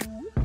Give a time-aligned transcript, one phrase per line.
[0.00, 0.41] Ooh.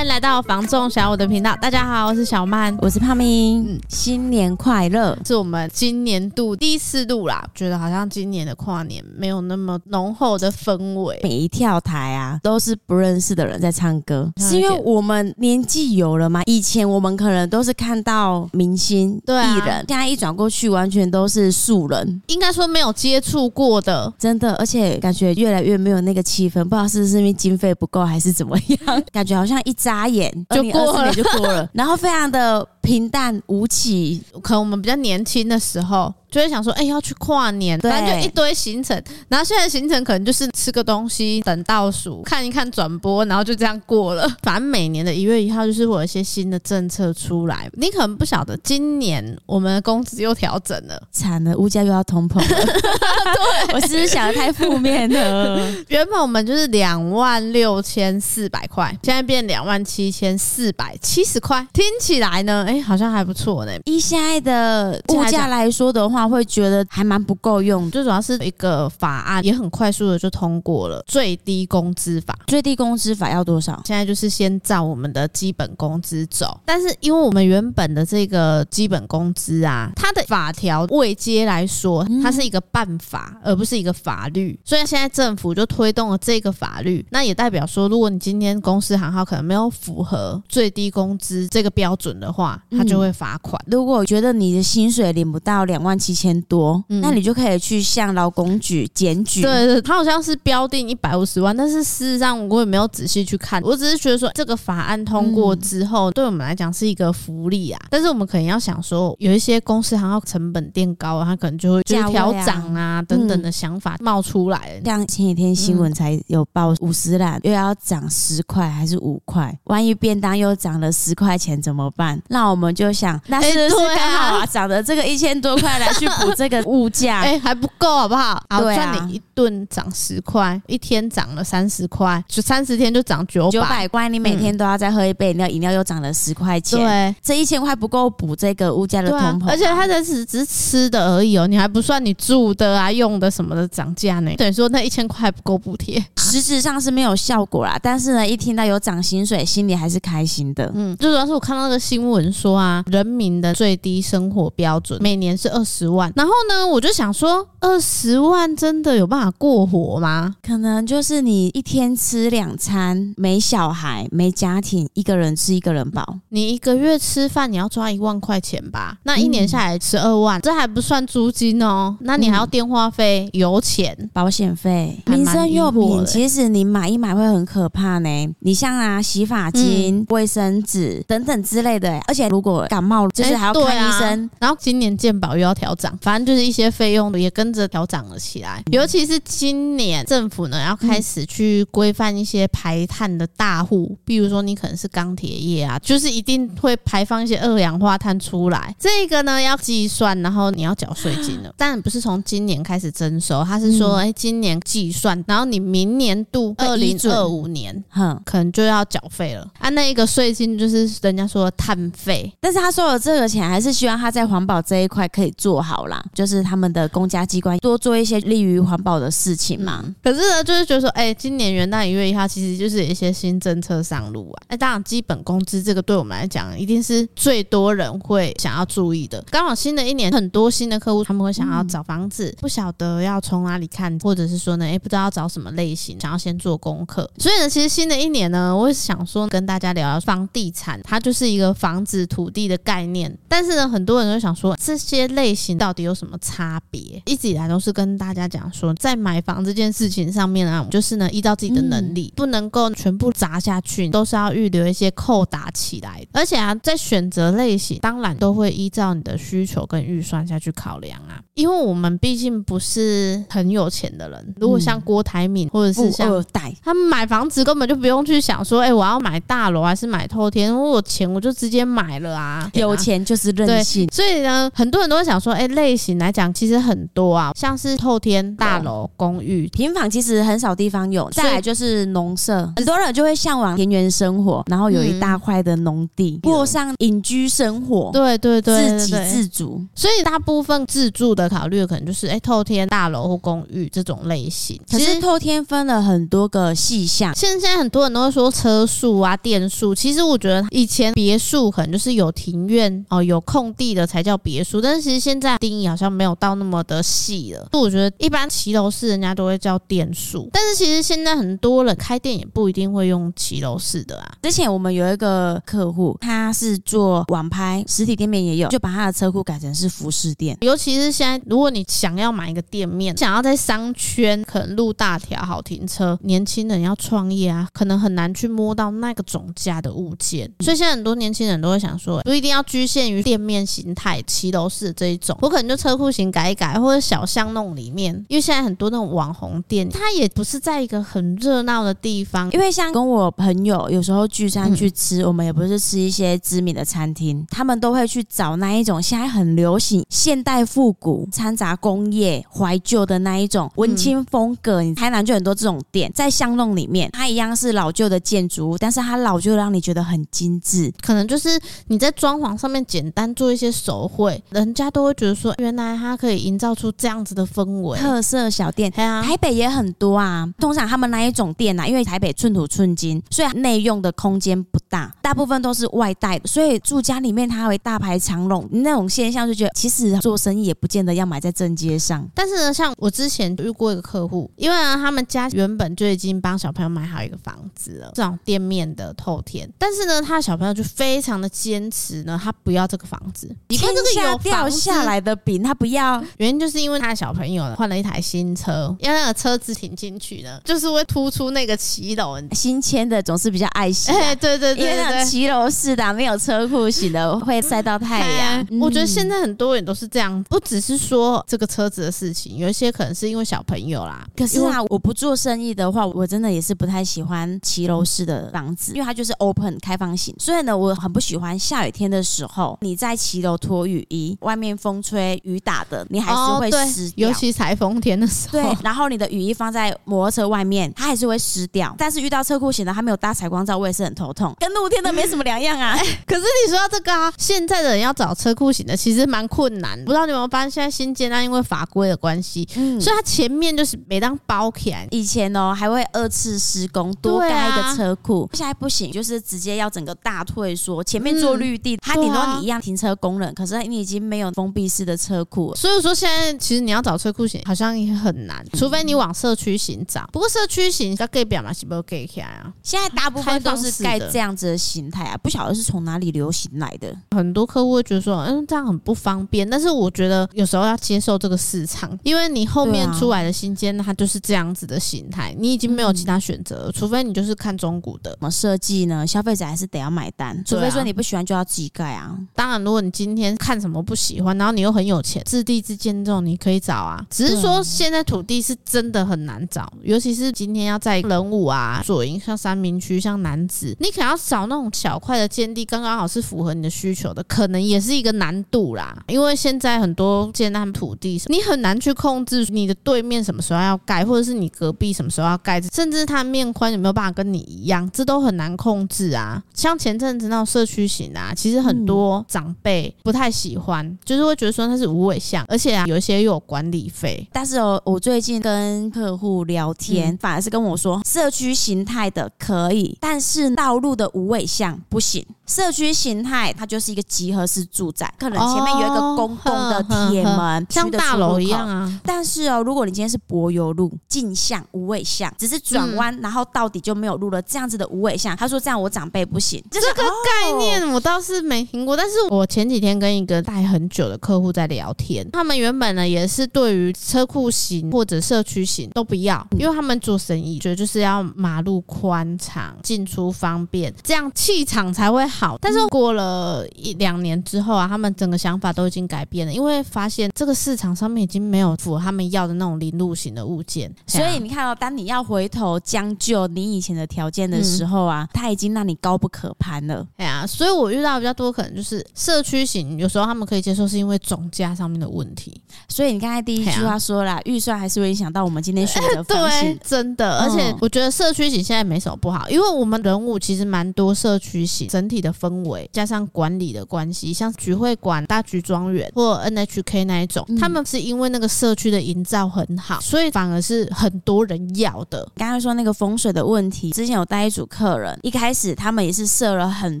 [0.00, 5.14] 欢迎来到房仲小五的频道，大家好，我是小曼，我是胖咪，嗯，新年快乐！
[5.26, 16.40] 是我们今年度第四度啦，觉得好像今年的跨年没有那么浓厚的氛围，每一跳台啊都是不认识的人在唱歌，是因为我们年纪有了吗？
[16.46, 28.56] 以前我们可能都是看到明星对艺人，现在一转过去完全都是素人，应该说没有接触过的，真的，而且感觉越来越没有那个气氛，不知道是不是因为经费不够还是怎么
[28.86, 29.89] 样， 感觉好像一张。
[29.90, 34.20] 眨眼就过了，就过了，然后非常的平淡无奇。
[34.42, 36.12] 可能我们比较年轻的时候。
[36.30, 38.96] 就会想说，哎、欸，要去跨年，反正就一堆行程。
[39.26, 44.32] 然后现在行程可能就是吃个东西，等倒数，看一看转播，然后就这样过了。
[44.44, 47.68] 反正每年的一月一号就是会有一些新的政策出来。
[47.72, 52.64] 你可能不晓得，今年我们的工资又调整了，惨了，物价又要通膨了。
[52.64, 55.68] 对， 我是不是想的太负面了？
[55.88, 63.72] 原本我们就是两万六千四百块，现在变两万七千四百七十块，听起来呢，哎、欸，好像还不错呢。
[63.84, 66.30] 以现在的物价来说的话。
[66.30, 72.38] 会觉得还蛮不够用，最主要是一个法案也很快速的就通过了最低工资法。
[72.46, 73.82] 最低工资法要多少？
[73.84, 84.56] 现在就是先照我们的基本工资走，但是因为我们原本的这个基本工资啊，它的法条未接来说，它是一个办法，而不是一个法律。
[84.64, 93.58] 所以现在政府就推动了这个法律，那也代表说，如果你今天公司行号可能没有符合最低工资这个标准的话，它就会罚款。
[93.66, 96.10] 如果觉得你的薪水领不到两万七。
[96.10, 99.42] 一千多，嗯，那你就可以去向劳工局检举。
[99.42, 107.80] 对对，他好像是标定一百五十万，但是事实上我也没有仔细去看，我只是觉得说这个法案通过之后，对我们来讲是一个福利啊。
[107.88, 114.82] 但是我们可能要想说，有一些公司行要成本垫高，他可能就会调涨啊等等的想法冒出来。
[114.84, 122.20] 像前几天新闻才有报五十岚又要涨十块还是五块，万一便当又涨了十块钱怎么办？
[122.26, 125.88] 那我们就想，那是不是刚好啊， 涨的这个一千多块来。
[126.00, 128.42] 去补这个物价，哎、欸，还不够好不好？
[128.48, 134.08] 好，算你一顿涨十块，一天涨了三十块，就三十天就涨九九百块。
[134.08, 136.78] 你每天都要再喝一杯饮料，饮料又涨了十块钱。
[136.78, 144.32] 对，这一千块不够补这个物价的通膨、啊，而且它这只只是吃的而已哦，你还不算你住的啊、用的什么的涨价呢。
[144.38, 147.78] 等于说那一千块还不够补贴，实质上是没有效果啦。
[147.82, 150.70] 但是呢，一听到有涨薪水，心里还是开心的。
[150.74, 160.34] 嗯，最主要是我看到那个新闻说啊，人民的最低生活标准每年是二十万，然后呢，我就想说，二十万真的有办法过活吗？
[160.42, 166.18] 可能就是你一天吃两餐，没小孩、没家庭，一个人吃一个人饱。
[166.30, 168.98] 你一个月吃饭你要抓一万块钱吧？
[169.04, 171.96] 那一年下来十二万，嗯，这还不算租金哦。
[172.00, 176.04] 那你还要电话费、油钱、保险费、民生用品。
[176.06, 178.34] 其实你买一买会很可怕呢。
[178.40, 184.30] 你像啊，洗发精、卫、嗯、生纸等等之类的，而且如果感冒，就是还要看医生。
[184.38, 188.62] 然后今年健保又要调涨，反正就是一些费用也跟着调涨了起来。
[188.72, 198.74] 尤其是今年政府呢要开始去规范一些排碳的大户，比如说你可能是钢铁业啊，就是一定会排放一些二氧化碳出来。
[198.78, 201.52] 这个呢要计算，然后你要缴税金了。
[201.58, 209.46] 但不是从今年开始征收，他是说，哎，今年计算，然后你明年度二零二五年，哼，可能就要缴费了。
[209.58, 216.40] 啊，那一个税金就是人家说的碳费，但是他收了这个钱，还是希望他在环保这一块可以做好啦，就是。
[216.50, 219.84] 他们的公家机关多做一些利于环保的事情嘛？
[219.84, 224.42] 嗯、可是呢，就是觉得说，哎、欸，今年元旦一月一号，其实就是有一些新政策上路啊。
[224.48, 229.22] 哎、欸，当然，基本工资这个对我们来讲，一定是最多人会想要注意的。
[229.30, 237.08] 刚好新的一年，很多新的客户他们会想要找房子，不晓得要从哪里看，或者是说呢，哎、欸，不知道要找什么类型，想要先做功课。
[237.18, 243.16] 所以呢，其实新的一年呢，我想说跟大家聊聊房地产，它就是一个房子土地的概念。
[243.26, 246.18] 但是呢，很多人都想说，这些类型到底有什么？
[246.20, 256.04] 差别一直以来都是跟大家讲说，在买房这件事情上面啊，就是呢，依照自己的能力，不能够全部砸下去，都是要预留一些扣打起来。
[256.12, 261.22] 而且啊，在选择类型，当然都会依照你的需求跟预算下去考量啊。
[261.40, 270.56] 因为我们毕竟不是很有钱的人，如果像郭台铭或者是像代，他们买房子根本就不用去想说，哎，我要买大楼还是买透天？
[270.56, 272.48] 我有钱我就直接买了啊。
[272.54, 273.88] 有钱就是任性。
[273.92, 276.60] 所以呢，很多人都会想说，哎，类型来讲，其实。
[276.60, 281.08] 很多啊，像是透天大楼、公寓、平房，其实很少地方有。
[281.08, 287.90] 再来就是农舍，很多人就会向往田园生活，然后有一大块的农地，过上隐居生活。
[287.94, 289.64] 对对对，自给自足。
[289.74, 294.60] 所以大部分自住的考虑的可能就是哎、欸，透天大楼或公寓这种类型。
[294.68, 299.74] 可是透天分了很多个细项，现在很多人都会说车数啊、店数。
[299.74, 307.48] 其实我觉得以前别墅可能就是有庭院哦、有空地的才叫别墅，但是其实现在定义好像没有到那么的细了。
[307.52, 314.12] 我觉得一般骑楼式人家都会叫店数，但是其实现在很多人开店也不一定会用骑楼式的啊。
[314.22, 320.36] 之前我们有一个客户，他是做网拍，实体店面也有，就把他的车库改成是服饰店。
[320.40, 330.30] 尤其是现在，如果你想要买一个店面，想要在商圈可能路大条好停车，年轻人要创业啊，可能很难去摸到那个总价的物件。
[330.40, 342.30] 所以现在很多年轻人都会想说，不一定要局限于店面形态、骑楼式这一种，我可能就车库型改一改，或者小巷弄里面，因为现在很多那种网红店，它也不是在一个很热闹的地方。
[342.32, 354.62] 因为像跟我朋友有时候聚餐去吃，嗯、我们也不是吃一些知名的餐厅，他们都会去找那一种现在很流行现代复古、掺杂工业、怀旧的那一种文青风格。
[354.62, 360.72] 你台南就很多这种店，在巷弄里面，它一样是老旧的建筑物，但是它老旧让你觉得很精致。
[360.80, 367.78] 可能就是你在装潢上面简单做一些手绘，人家都会觉得说，原来它可以营造出这样子的氛围。
[367.78, 370.28] 特色小店，啊、台北也很多啊。
[370.38, 382.08] 通常他们那一种店呐、啊，因为台北寸土寸金，所以内用的空间不大，大部分都是外带的，所以住家里面它会大排长龙那种现象，就觉得其实做生意也不见得要买在正街上。
[382.14, 408.60] 但是呢，像我之前遇过一个客户，因为呢他们家原本就已经帮小朋友买好一个房子了，这种店面的透天，但是呢，他的小朋友就非常的坚持呢，他不要这个房子，你看这个有掉下来的饼他不要，原因就是因为他的小朋友换了一台新车，因为那个车子停进去呢，就是会突出那个骑楼， 新签的总是比较爱惜、啊，哎，对对对，对，因为那骑楼式的没有车库型的会晒到太阳、嗯。
[408.60, 414.06] 我觉得现在很多人都是这样，不只是说这个车子的事情，有一些可能是因为小朋友啦。
[414.16, 426.90] 可是啊，我不做生意的话，我真的也是不太喜欢骑楼式的房子，因为它就是 open 开放型，所以呢，我很不喜欢下雨天的时候你在骑楼脱雨衣，外面风吹雨打的，你还是会湿。
[426.96, 431.74] 尤其台风天的时候，对，然后你的雨衣放在摩托车外面，它还是会湿掉。
[431.78, 435.72] 但是遇到车库型的，它没有搭采光罩，我也是很头痛，跟露天的没什么两样啊。
[435.74, 439.78] 欸、 可是你说到这个啊，现在的人要找车库型的，其实蛮困难。
[439.84, 460.08] 不知道你有没有发现，现在新建啊，因为法规的关系，嗯，所以它前面就是每当包起来，以前哦还会二次施工多盖一个车库，现在不行，就是直接要整个大退缩，前面做绿地，它顶多你一样停车功能，可是你已经没有封闭式的车库，所以说现在其实你要找车库型好像也很难，除非你往社区型找。
[460.12, 462.52] 不过社区型要盖表嘛，是不是盖起来啊？
[462.62, 466.96] 现在大部分都是盖这样子的形态啊，不晓得是从哪里流行来的。
[467.10, 469.48] 很多客户会觉得说，嗯，这样很不方便。
[469.48, 478.12] 但是我觉得有时候要接受这个市场，因为你后面出来的新间，它就是这样子的形态，你已经没有其他选择，除非你就是看中古的。
[478.12, 479.06] 怎么设计呢？
[479.06, 482.16] 消费者还是得要买单，除非说你不喜欢就要自己盖啊。
[482.34, 487.04] 当然，如果你今天看什么不喜欢，然后你又很有钱，置地之间这种你可以找啊。
[487.10, 498.96] 只是说现在土地是真的很难找，尤其是今天要在人武啊、左营、像三明区、像南子，你可能要找那种小块的建地，刚刚好是符合你的需求的，可能也是一个难度啦。
[499.08, 509.42] 因为现在很多建案土地，你很难去控制你的对面什么时候要盖，或者是你隔壁什么时候要盖，甚至它面宽有没有办法跟你一样，这都很难控制啊。
[509.52, 517.26] 像前阵子那种社区型啊，其实很多长辈不太喜欢，就是会觉得说它是无尾巷，而且啊有一些又有管理费。
[517.32, 525.24] 但是哦，我最近跟客户聊天，反而是跟我说，社区形态的可以，但是道路的无尾巷不行。
[525.46, 532.00] 社区形态它就是一个集合式住宅，可能前面有一个公共的铁门，像大楼一样啊。
[532.04, 539.60] 但是哦，如果你今天是柏油路进巷无尾巷，只是转弯，然后到底就没有路了，这样子的无尾巷，他说这样我长辈不行。
[539.72, 555.56] 这个概念我倒是没听过，但是我前几天跟一个待很久的客户在聊天，他们原本呢也是对于车库型或者社区型都不要，因为他们做生意觉得就是要马路宽敞、进出方便，这样气场才会好。
[555.60, 570.06] 但是过了一两年之后啊，他们整个想法都已经改变了，因为发现这个市场上面已经没有符合他们要的那种零路型的物件，所以你看到，当你要回头将就你以前的条件的时候啊，他已经让你高不可攀了。
[570.16, 575.60] 哎呀，所以我遇到比较多可能就是社区型，有时候他们可以接受，是因为总价上面的问题。
[575.88, 579.62] 所以你刚才第一句话说了，预算还是会影响到我们今天选择方式。
[579.74, 595.26] 对，真的，而且我觉得社区型现在没什么不好，因为我们人物其实蛮蛮多社区型整体的氛围，加上管理的关系，像菊会馆、大菊庄园或 NHK 那一种，嗯、他们是因为那个社区的营造很好，所以反而是很多人要的。
[595.34, 600.00] 刚刚说那个风水的问题，之前有带一组客人，一开始他们也是设了很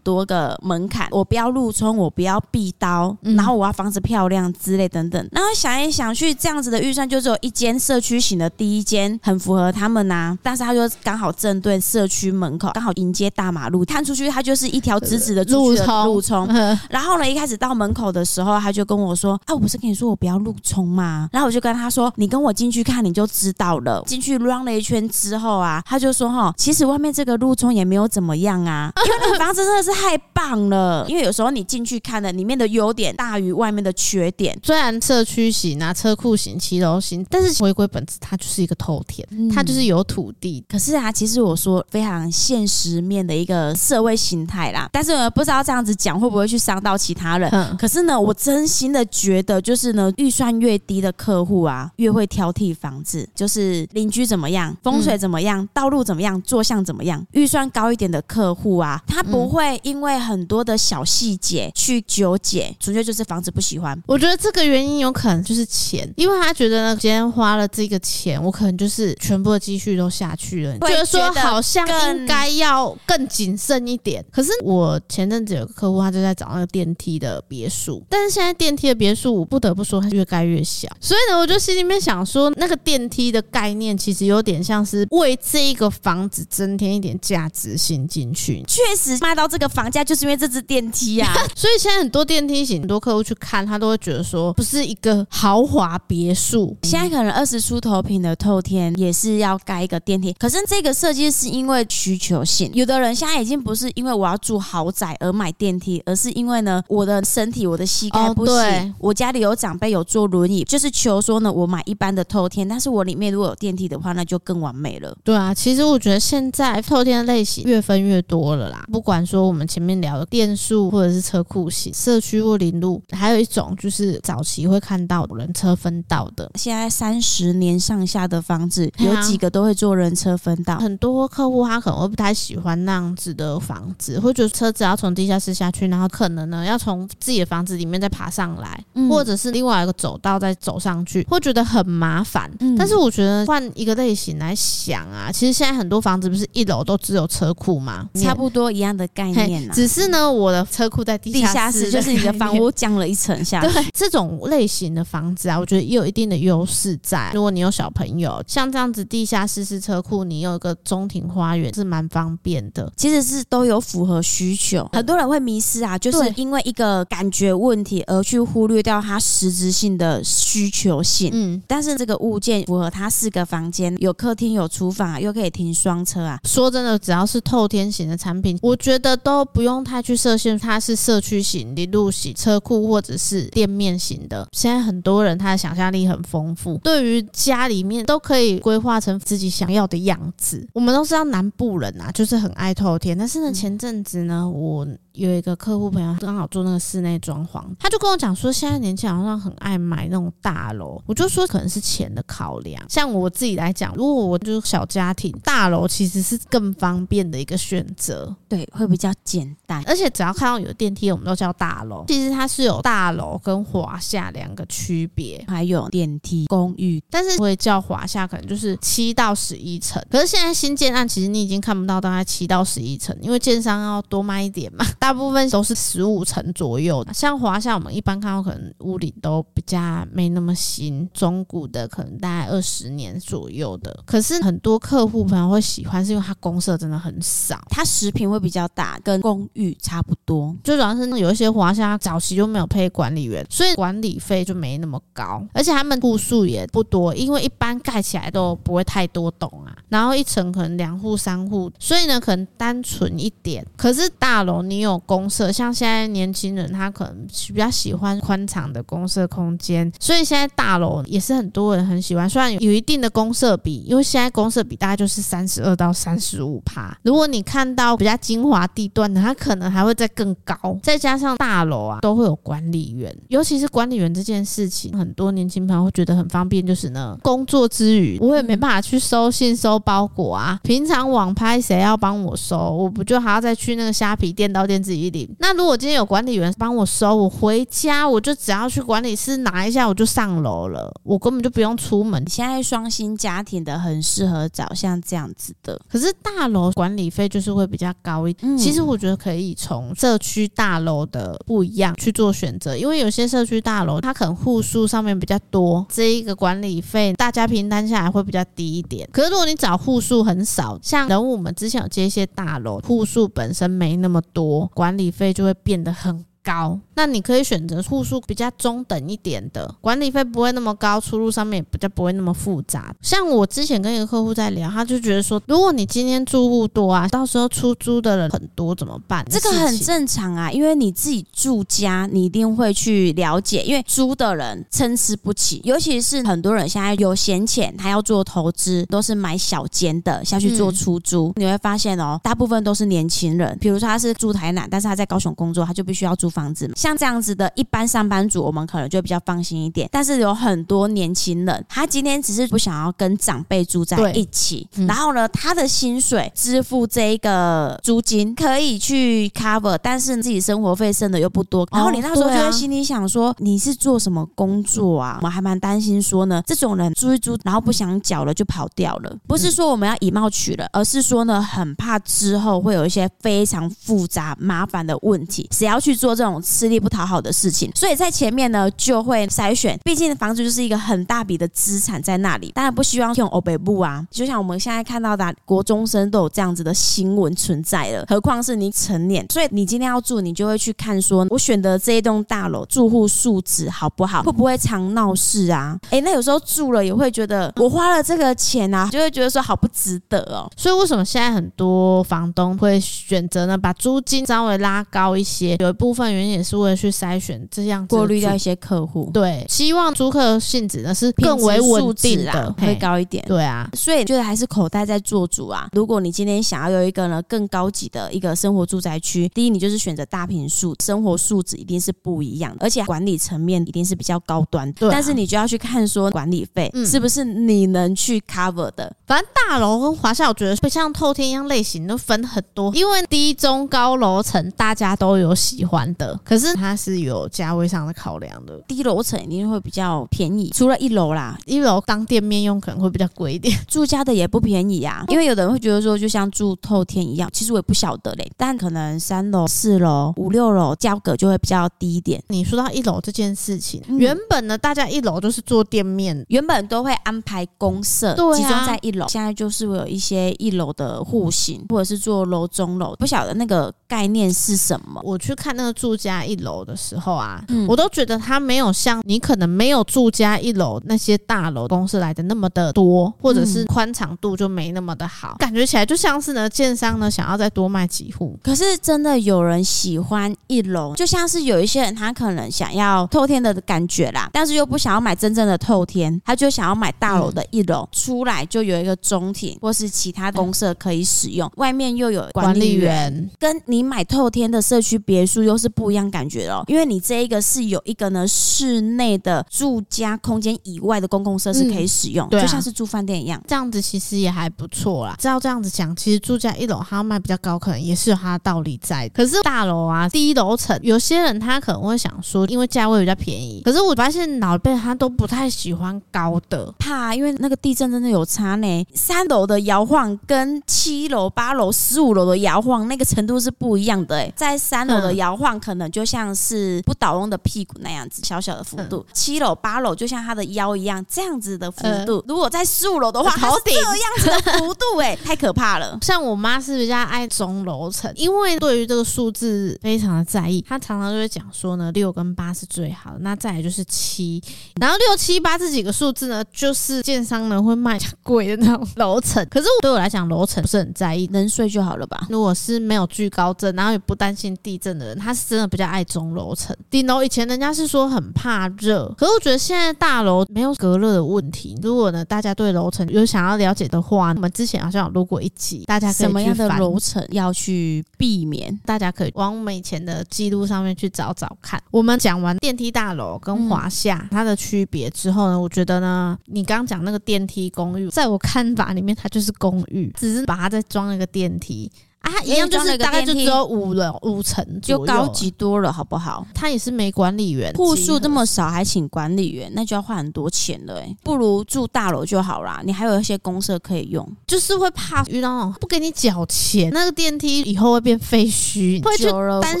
[0.00, 5.26] 多个门槛，我不要路冲，我不要壁刀，嗯、然后我要房子漂亮之类等等。
[5.32, 16.06] 然后想一想去，这样子的预算就只有一间社区型的第一间很符合他们呐、啊，但是他就刚好正对社区门口，刚好迎接大马路，看出去它就是一条直直的路冲。
[16.06, 16.46] 路冲。
[16.88, 31.04] 然后呢，一开始到门口的时候，他就跟我说：“啊，我不是跟你说我不要路冲吗？”然后我就跟他说：“你跟我进去看，你就知道了。”进去 run 了一圈之后啊，他就说：“哈，其实外面这个路冲也没有怎么样啊，因为那个房子真的是太棒了。
[31.08, 34.58] 因为有时候你进去看的里面的优点大于外面的缺点。
[34.62, 40.64] 虽然社区型啊、车库型、骑楼型，但是回归本质，它就是一个透天，它就是有土地。
[40.68, 44.88] 可是啊，其实我说非常现实面的一个社会形态啦。
[44.92, 47.50] 但是我不知道这样子讲会不会去伤到其他人。
[47.78, 57.24] 可是呢，我真心的觉得，就是呢，预算越低的客户啊，越会挑剔房子，就是邻居怎么样，风水怎么样，道路怎么样，坐向怎么样。
[57.32, 64.00] 预算高一点的客户啊，他不会因为很多的小细节去纠结，纯粹就是房子不喜欢。
[64.06, 74.24] 我觉得这个原因有可能就是钱，因为他觉得呢，今天花了这个钱，我可能就是全部的积蓄都下去了，觉得说好像应该要更谨慎一点。
[74.30, 80.88] 可是我前阵子有个客户，他就在找那个电梯的别墅，但是现在电梯的别墅，我不得不说它越盖越小。
[81.00, 88.62] 所以呢，我就心里面想说，那个电梯的概念其实有点像是为这一个房子增添一点价值性进去。
[88.68, 91.34] 确实卖到这个房价，就是因为这只电梯啊。
[91.56, 96.76] 所以现在很多电梯型，很多客户去看，他都会觉得说，不是一个豪华别墅。
[96.82, 102.70] 现在可能二十出头平的透天也是要盖一个电梯，可是这个设计是因为需求性。
[102.74, 115.16] 有的人现在已经不是因为我要住豪宅而买电梯，而是因为呢，我的身体，我的膝盖不行，我家里有长辈有坐轮椅，就是求说呢，我买一般的透天，但是我里面如果有电梯的话，那就更完美了。
[115.22, 118.84] 对啊，其实我觉得现在透天的类型越分越多了啦。
[118.90, 126.50] 不管说我们前面聊的电数或者是车库型、社区或林路，还有一种就是早期会看到人车分道的。
[126.54, 130.78] 现在三十年上下的房子，有几个都会做人车分道。
[130.78, 142.50] 很多客户他可能会不太喜欢那样子的房子，会觉得车子要从地下室下去，然后可能呢要从自己的房子里面再爬上来，或者是另外一个走道再走上去，会觉得很麻烦。
[142.76, 148.08] 但是我觉得换一个类型来想啊，其实现在很多房子不是一楼都只有车库吗？
[148.14, 153.72] 差不多一样的概念，只是呢，我的车库在地下室，就是你的房屋降了一层下去。
[153.72, 157.30] 对，这种类型的房子啊，我觉得也有一定的优势在。
[157.32, 162.90] 如果你有小朋友，像这样子地下室是车库，你有一个中庭花园是蛮方便的。
[162.96, 164.88] 其实是都有符合需求。
[164.92, 171.30] 很多人会迷失啊，就是因为一个感觉问题而去忽略掉它实质性的需求性。
[171.32, 176.38] 嗯，但是这个物件符合它四个房间，有客厅、有厨房啊，又可以停双车啊。
[176.44, 184.48] 说真的，只要是透天型的产品，我觉得都不用太去设限，它是社区型、临路型、车库或者是店面型的。
[184.52, 190.66] 现在很多人他的想象力很丰富，对于家里面都可以规划成自己想要的样子。
[190.72, 194.86] 我们都知道南部人啊，就是很爱透天，但是呢，前阵子呢，我。
[195.18, 201.02] 有一个客户朋友刚好做那个室内装潢，他就跟我讲说，现在年轻人好像很爱买那种大楼。
[201.06, 202.80] 我就说可能是钱的考量。
[202.88, 209.82] 像我自己来讲，如果我就是小家庭，大楼其实是更方便的一个选择，对，会比较简单。
[209.86, 212.04] 而且只要看到有电梯，我们都叫大楼。
[212.06, 220.00] 其实它是有大楼跟华夏两个区别，还有电梯公寓，但是会叫华夏，可能就是七到十一层。
[220.08, 224.84] 可是现在新建案，其实你已经看不到大概七到十一层，因为建商要多卖一点嘛。
[225.08, 234.02] 大部分都是十五层左右的，像华夏，我们一般看到可能屋顶都比较没那么新，中古的可能大概二十年左右的。
[234.04, 240.54] 可是很多客户朋友会喜欢，是因为它公设真的很少，它十坪会比较大，跟公寓差不多。
[240.62, 249.74] 最主要是有一些华夏早期就没有配管理员，所以管理费就没那么高，而且他们户数也不多，因为一般盖起来都不会太多栋啊。
[249.88, 253.66] 然后一层可能两户三户，所以呢可能单纯一点。
[253.74, 262.28] 可是大楼你有有公社，像现在年轻人他可能是比较喜欢宽敞的公社空间，所以现在大楼也是很多人很喜欢。
[262.28, 266.96] 虽然有一定的公社比，因为现在公社比大概就是三十二到三十五趴。
[267.02, 270.56] 如果你看到比较精华地段的，它可能还会再更高。
[270.82, 280.58] 再加上大楼啊，都会有管理员，尤其是管理员这件事情，很多年轻朋友会觉得很方便，就是呢，工作之余我也没办法去收信、收包裹啊。
[280.62, 285.28] 平常网拍谁要帮我收，我不就还要再去那个虾皮店到店自己领？
[285.38, 292.22] 那如果今天有管理员帮我收，我回家我就只要去管理室拿一下，我就上楼了，我根本就不用出门。
[292.28, 298.56] 现在双薪家庭的很适合找像这样子的，可是大楼管理费就是会比较高一点。
[298.56, 309.08] 其实我觉得可以从社区大楼的不一样去做选择，因为有些社区大楼它可能户数上面比较多，这一个管理费大家平摊下来会比较低一点。
[309.12, 316.80] 可是如果你找户数很少，像人物我们之前有接一些大楼，户数本身没那么多，管理费就会变得很高。
[316.98, 322.92] 那你可以选择户数比较中等一点的，管理费不会那么高，出入上面也比较不会那么复杂。
[323.00, 329.24] 像我之前跟一个客户在聊，他就觉得说，如果你今天住户多啊，到时候出租的人很多怎么办？
[329.30, 341.32] 这个很正常啊，因为你自己住家，你一定会去了解，因为租的人参差不齐，尤其是很多人现在有闲钱，他要做投资，都是买小间的下去做出租。
[341.36, 346.68] 嗯、你会发现哦，大部分都是年轻人，比如说他是住台南，但是他在高雄工作，他就必须要租房子。
[346.88, 349.86] 像这样子的一般上班族，我们可能就比较放心一点。
[349.92, 361.68] 但是有很多年轻人，他今天只是不想要跟长辈住在一起，嗯、然后呢，他的薪水支付这一个租金可以去 cover，但是自己生活费剩的又不多。
[361.70, 365.20] 然后你那时候就在心里想说，你是做什么工作啊？
[365.22, 369.14] 我还蛮担心说呢，这种人租一租，然后不想缴了就跑掉了。
[369.26, 375.46] 不是说我们要以貌取人，而是说呢，很怕之后会有一些非常复杂麻烦的问题。
[375.52, 377.70] 谁要去做这种吃力不讨好的事情？
[377.74, 384.04] 所以在前面呢，就会筛选，毕竟房子就是一个很大笔的资产在那里，当然不希望用欧北部啊。
[384.10, 389.26] 就像我们现在看到的，国中生都有这样子的新闻存在了，何况是你成年。
[389.30, 395.78] 所以你今天要住，你就会去看说，我选择这一栋大楼，住户素质好不好，会不会常闹事啊？
[395.90, 400.50] 哎，那有时候住了也会觉得，我花了这个钱啊，就会觉得说好不值得哦。
[400.56, 405.56] 所以为什么现在很多房东会选择呢，把租金稍微拉高一些？
[405.60, 407.38] 有一部分原因也是为了去筛选。
[407.50, 413.24] 这样过滤掉一些客户，对，希望租客性质呢是更为稳定的，会高一点。
[413.26, 415.68] 对啊，所以觉得还是口袋在做主啊。
[415.72, 424.70] 如果你今天想要有一个呢更高级的一个生活住宅区，第一你就是选择大平数，生活素质一定是不一样的，而且管理层面一定是比较高端。
[424.74, 428.94] 对，但是你就要去看说管理费是不是你能去 cover 的。
[429.06, 437.28] 反正大楼跟华夏，我觉得不像透天一样类型都分很多，因为低中高楼层大家都有喜欢的，可是它是有。
[437.28, 445.04] 价位上的考量的，低楼层一定会比较便宜，除了一楼啦，一楼当店面用可能会比较贵一点， 住家的也不便宜啊。
[445.08, 448.28] 因为有的人会觉得说，就像住透天一样，其实我也不晓得嘞。
[448.36, 452.20] 但可能三楼、四楼、五六楼价格就会比较低一点。
[452.28, 465.00] 你说到一楼这件事情，嗯、原本呢，大家一楼都是做店面，原本都会安排公设集中在一楼，现在就是会有一些一楼的户型，或者是做楼中楼，不晓得那个概念是什么。
[465.04, 467.44] 我去看那个住家一楼的时候啊。
[467.48, 478.38] 嗯、我都觉得它没有像你可能没有住家一楼那些大楼公司来的那么的多，或者是宽敞度就没那么的好，感觉起来就像是呢，建商呢想要再多卖几户。
[478.42, 497.18] 可是真的有人喜欢一楼，就像是有一些人他可能想要透天的感觉啦，但是又不想要买真正的透天，他就想要买大楼的一楼，嗯、出来就有一个中庭或是其他公社可以使用，外面又有管理员，跟你买透天的社区别墅又是不一样感觉哦，因为你这。
[497.18, 505.16] 一个是有一个呢，室内的住家空间以外的公共设施可以使用，嗯对啊、就像是住饭店一样，这样子其实也还不错啦。
[505.18, 509.08] 照这样子讲，其实住家一楼它要卖比较高，可能也是有它的道理在。
[509.08, 513.60] 可是大楼啊，低楼层，有些人他可能会想说，因为价位比较便宜。
[513.64, 518.86] 可是我发现老一辈他都不太喜欢高的，怕因为那个地震真的有差呢。
[518.94, 524.16] 三楼的摇晃跟七楼、八楼、十五楼的摇晃那个程度是不一样的。
[524.16, 527.18] 哎，在三楼的摇晃可能就像是不倒。
[527.18, 532.22] 翁的屁股那样子小小的幅度，七楼八楼就像他的腰一样这样子的幅度。
[532.28, 535.98] 如果在十五楼的话，好顶这样子的幅度，哎，太可怕了。
[536.02, 544.40] 像我妈是比较爱中楼层，因为对于这个数字非常的在意，她常常就会讲说呢，六跟八是最好的，那再来就是七，
[544.80, 549.44] 然后六七八这几个数字呢，就是建商呢会卖贵的那种楼层。
[549.50, 552.26] 可是我对我来讲，楼层不是很在意，能睡就好了吧？
[552.28, 556.76] 如果是没有惧高症，然后也不担心地震的人，他是真的比较爱中楼层。
[556.90, 561.78] 顶楼以前人家是说很怕热，可是我觉得现在大楼没有隔热的问题。
[561.82, 568.76] 如果呢，大家对楼层有想要了解的话，我们之前好像有录过一集，大家可以什么样的楼层要去避免？
[568.84, 571.80] 大家可以往我们以前的记录上面去找找看。
[571.90, 581.90] 我们讲完电梯大楼跟华夏它的区别之后呢，我觉得呢，你刚刚讲那个电梯公寓，在我看法里面，它就是公寓，只是把它再装一个电梯。
[582.20, 586.46] 啊，一样就是大概就只有五楼五层，就高级多了，好不好？
[586.54, 592.82] 他也是没管理员，户数这么少还请管理员，那就要花很多钱了哎，不如住大楼就好啦。
[592.84, 599.30] 你还有一些公社可以用，就是会怕遇到那种不给你缴钱，那个电梯以后会变废墟，会去
[599.62, 599.80] 担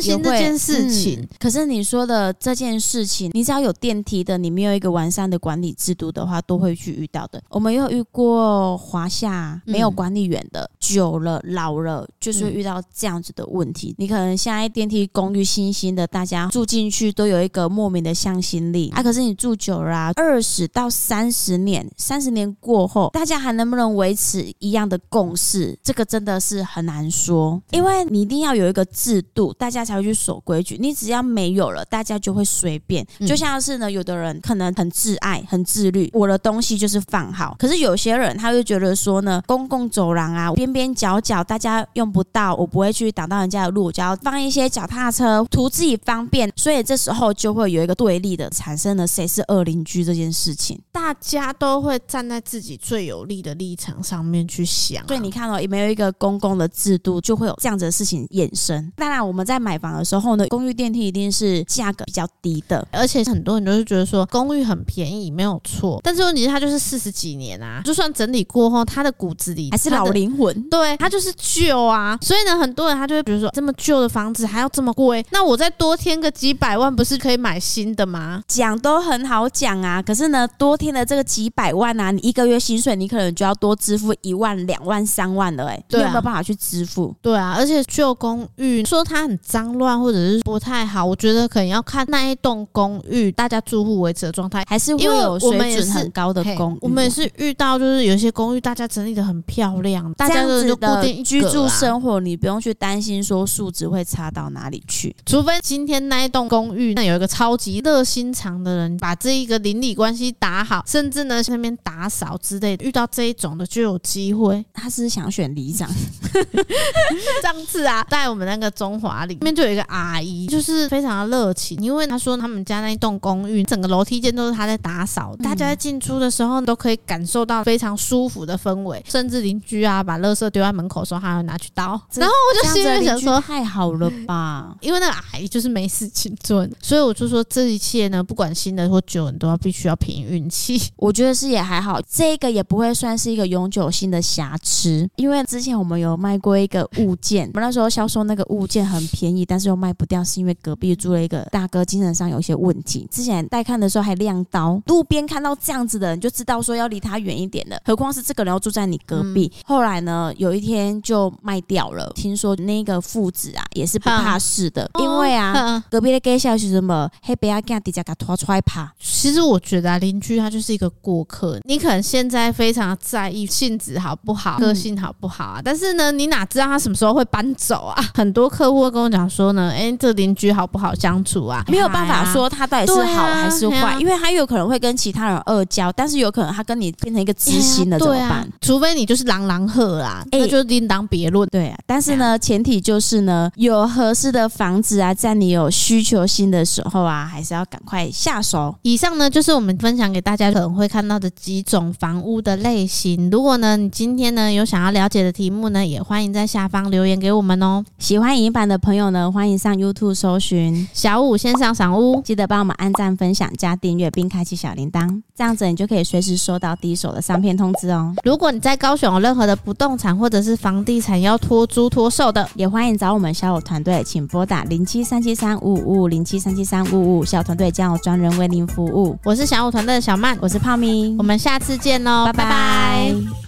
[0.00, 1.20] 心这件事情。
[1.20, 1.28] 嗯。
[1.38, 7.42] 可是你说的这件事情，你只要有电梯的，你没有一个完善的管理制度的话，都会去遇到的。
[7.50, 12.38] 我们有遇过华夏没有管理员的，嗯、久了老了就是。
[12.38, 19.02] 就遇到这样子的问题，你可能现在电梯公寓新兴的，大家住进去都有一个莫名的向心力啊。
[19.02, 25.76] 可是你住久了啊，二十到三十年，三十年过后，大家还能不能维持一样的共识？
[25.82, 30.76] 这个真的是很难说，因为你一定要有一个制度，大家才会去守规矩。
[30.78, 33.04] 你只要没有了，大家就会随便。
[33.26, 37.56] 就像是呢，有的人可能很自爱、很自律，我的东西就是放好。
[37.58, 46.52] 可是有些人他就觉得说呢，公共走廊啊，边边角角大家用不到，我不会去挡到人家的路，就要放一些脚踏车，图自己方便。
[46.56, 55.06] 所以这时候就会有一个对立的产生了，谁是恶邻居这件事情，大家都会站在自己最有利的立场上面去想。
[55.06, 58.92] 所以你看到、哦、有没有一个公共的制度，就会有这样子的事情衍生。
[58.96, 66.00] 当然，我们在买房的时候呢，公寓电梯一定是价格比较低的，而且很多人都是觉得说公寓很便宜，没有错。
[66.02, 72.58] 但是问题是它就是四十几年啊，就算整理过后，它的骨子里还是老灵魂，对，它就是旧啊，所以呢。
[72.58, 78.42] 很多人他就会比如说这么旧的房子还要这么贵，那我再多添个几百万，不是可以买新的吗？
[78.48, 87.14] 讲都很好讲啊，可是呢，多添的这个几百万啊，你一个月薪水你可能就要多支付一万、两万、三万了，哎，啊，你有没有办法去支付？
[87.22, 96.78] 对啊，而且旧公寓说它很脏乱或者是不太好，我觉得可能要看那一栋公寓大家住户维持的状态，还是会有水准很高的公寓。
[96.80, 102.38] 我们也是遇到就是有些公寓大家整理的很漂亮，大家就固定居住生活你。
[102.38, 114.64] 不用去担心说素质会差到哪里去，除非今天那一栋公寓那有一个超级热心肠的人把这一个邻里关系打好，甚至呢那边打扫之类的，遇到这一种的就有机会。
[114.72, 115.90] 他是想选里长。
[117.42, 131.98] 上次啊，在我们那个中华里面就有一个阿姨，就是非常的热情，因为她说他们家那一栋公寓整个楼梯间都是她在打扫，大家在进出的时候都可以感受到非常舒服的氛围，甚至邻居啊把垃圾丢在门口的时候，还要拿去倒。
[132.14, 134.76] 然后我就心里想说，太好了吧？
[134.82, 140.78] 因为那个阿姨就是没事情做，所以我就说这一切呢，不管新的或旧的，都要必须要凭运气。
[140.96, 145.08] 我觉得是也还好，这个也不会算是一个永久性的瑕疵。
[145.16, 153.08] 因为之前我们有卖过一个物件，我们那时候销售那个物件很便宜，但是又卖不掉，是因为隔壁住了一个大哥，精神上有一些问题。
[153.10, 159.50] 之前带看的时候还亮刀，路边看到这样子的人就知道说要离他远一点的，何况是这个人要住在你隔壁。
[159.54, 162.10] 嗯、后来呢，有一天就卖掉了。
[162.14, 168.92] 听说那个父子啊也是不怕事的，因为啊隔壁的街巷是什么黑白阿干底下给拖出来爬。
[169.00, 178.02] 其实我觉得啊，邻居他就是一个过客，你可能现在非常在意性子好不好，个性好不好啊，但是呢，你哪知道他什么时候会搬走啊？
[178.14, 181.64] 很多客户会跟我讲说呢，哎，这邻居好不好相处啊？
[181.68, 188.48] 没有办法说他到底是好还是坏，因为他有可能会跟其他人恶交，但是有可能他跟你变成一个知心的怎么办？
[188.60, 191.48] 除非你就是狼狼赫啦，那就另当别论。
[191.48, 198.74] 对啊，但是呢，前提就是呢，有合适的房子啊，在你有需求性的时候啊，还是要赶快下手。
[198.82, 203.30] 以上呢，就是我们分享给大家可能会看到的几种房屋的类型。
[203.30, 207.84] 如果呢，你今天呢有想要了解的题目呢，也欢迎在下方留言给我们哦。
[207.98, 218.14] 喜欢影音版的朋友呢，欢迎上 YouTube 搜寻小五线上赏屋，记得帮我们按赞、分享、加订阅，并开启小铃铛，这样子你就可以随时收到第一手的上片通知哦。
[218.24, 229.18] 如果你在高雄有任何的不动产或者是房地产要托租托售的，也欢迎找我们小友团队，请拨打零七三七三五五五零七三七三五五五，小武团队将有专人为您服务。
[229.24, 232.44] 我是小友团队的小曼，我是泡咪，我们下次见喽，拜拜。
[232.44, 233.47] 拜拜。